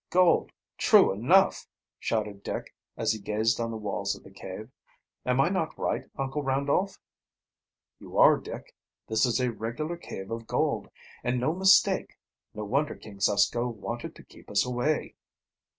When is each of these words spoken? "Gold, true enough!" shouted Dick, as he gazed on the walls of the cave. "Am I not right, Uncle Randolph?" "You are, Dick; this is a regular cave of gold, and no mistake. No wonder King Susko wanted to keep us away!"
"Gold, 0.09 0.51
true 0.79 1.13
enough!" 1.13 1.67
shouted 1.99 2.41
Dick, 2.41 2.73
as 2.97 3.11
he 3.11 3.19
gazed 3.19 3.59
on 3.59 3.69
the 3.69 3.77
walls 3.77 4.15
of 4.15 4.23
the 4.23 4.31
cave. 4.31 4.71
"Am 5.27 5.39
I 5.39 5.49
not 5.49 5.77
right, 5.77 6.05
Uncle 6.17 6.41
Randolph?" 6.41 6.99
"You 7.99 8.17
are, 8.17 8.37
Dick; 8.37 8.75
this 9.05 9.27
is 9.27 9.39
a 9.39 9.51
regular 9.51 9.97
cave 9.97 10.31
of 10.31 10.47
gold, 10.47 10.89
and 11.23 11.39
no 11.39 11.53
mistake. 11.53 12.17
No 12.55 12.63
wonder 12.65 12.95
King 12.95 13.19
Susko 13.19 13.67
wanted 13.69 14.15
to 14.15 14.23
keep 14.23 14.49
us 14.49 14.65
away!" 14.65 15.13